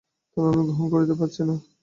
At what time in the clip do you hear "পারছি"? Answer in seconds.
1.19-1.41